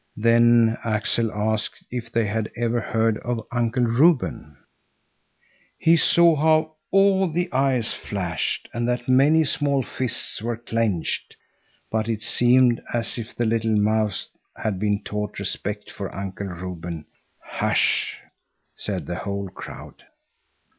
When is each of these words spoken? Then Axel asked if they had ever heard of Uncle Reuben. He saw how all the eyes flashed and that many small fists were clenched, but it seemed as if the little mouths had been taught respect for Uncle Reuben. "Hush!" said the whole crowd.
Then 0.17 0.79
Axel 0.83 1.31
asked 1.31 1.85
if 1.91 2.11
they 2.11 2.25
had 2.25 2.51
ever 2.57 2.79
heard 2.81 3.19
of 3.19 3.45
Uncle 3.51 3.83
Reuben. 3.83 4.57
He 5.77 5.95
saw 5.95 6.35
how 6.35 6.77
all 6.89 7.27
the 7.31 7.53
eyes 7.53 7.93
flashed 7.93 8.67
and 8.73 8.87
that 8.87 9.07
many 9.07 9.43
small 9.43 9.83
fists 9.83 10.41
were 10.41 10.57
clenched, 10.57 11.35
but 11.91 12.09
it 12.09 12.21
seemed 12.23 12.81
as 12.91 13.19
if 13.19 13.35
the 13.35 13.45
little 13.45 13.77
mouths 13.77 14.27
had 14.57 14.79
been 14.79 15.03
taught 15.03 15.37
respect 15.37 15.91
for 15.91 16.15
Uncle 16.15 16.47
Reuben. 16.47 17.05
"Hush!" 17.39 18.21
said 18.75 19.05
the 19.05 19.17
whole 19.17 19.49
crowd. 19.49 20.03